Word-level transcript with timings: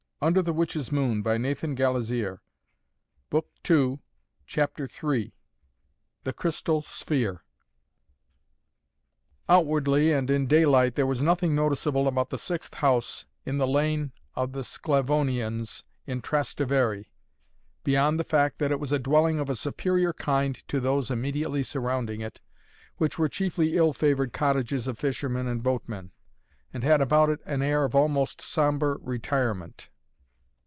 Only 0.23 0.43
the 0.43 0.53
dog 0.53 0.69
headed 0.71 0.95
Anubis 0.95 1.57
seemed 1.57 1.77
to 1.79 2.03
stare 2.03 2.41
and 3.31 3.33
nod 3.33 3.43
mysteriously. 3.43 4.03
CHAPTER 4.45 4.87
III 5.15 5.33
THE 6.25 6.31
CRYSTAL 6.33 6.81
SPHERE 6.83 7.43
Outwardly 9.49 10.13
and 10.13 10.29
in 10.29 10.45
daylight 10.45 10.93
there 10.93 11.07
was 11.07 11.23
nothing 11.23 11.55
noticeable 11.55 12.07
about 12.07 12.29
the 12.29 12.37
sixth 12.37 12.75
house 12.75 13.25
in 13.47 13.57
the 13.57 13.65
Lane 13.65 14.11
of 14.35 14.51
the 14.51 14.63
Sclavonians 14.63 15.83
in 16.05 16.21
Trastevere 16.21 17.05
beyond 17.83 18.19
the 18.19 18.23
fact 18.23 18.59
that 18.59 18.71
it 18.71 18.79
was 18.79 18.91
a 18.91 18.99
dwelling 18.99 19.39
of 19.39 19.49
a 19.49 19.55
superior 19.55 20.13
kind 20.13 20.55
to 20.67 20.79
those 20.79 21.09
immediately 21.09 21.63
surrounding 21.63 22.21
it, 22.21 22.41
which 22.97 23.17
were 23.17 23.27
chiefly 23.27 23.75
ill 23.75 23.91
favored 23.91 24.33
cottages 24.33 24.85
of 24.85 24.99
fishermen 24.99 25.47
and 25.47 25.63
boatmen, 25.63 26.11
and 26.71 26.83
had 26.83 27.01
about 27.01 27.31
it 27.31 27.39
an 27.47 27.63
air 27.63 27.83
of 27.85 27.95
almost 27.95 28.39
sombre 28.39 28.97
retirement. 29.01 29.87